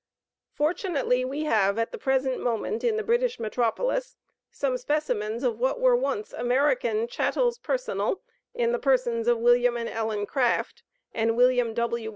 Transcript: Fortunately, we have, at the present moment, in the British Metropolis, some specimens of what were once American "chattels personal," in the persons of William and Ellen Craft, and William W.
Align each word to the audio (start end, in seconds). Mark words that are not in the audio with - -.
Fortunately, 0.55 1.23
we 1.23 1.43
have, 1.43 1.77
at 1.77 1.91
the 1.91 1.97
present 1.99 2.39
moment, 2.41 2.83
in 2.83 2.97
the 2.97 3.03
British 3.03 3.39
Metropolis, 3.39 4.15
some 4.49 4.75
specimens 4.79 5.43
of 5.43 5.59
what 5.59 5.79
were 5.79 5.95
once 5.95 6.33
American 6.33 7.07
"chattels 7.07 7.59
personal," 7.59 8.23
in 8.55 8.71
the 8.71 8.79
persons 8.79 9.27
of 9.27 9.37
William 9.37 9.77
and 9.77 9.87
Ellen 9.87 10.25
Craft, 10.25 10.81
and 11.13 11.37
William 11.37 11.75
W. 11.75 12.09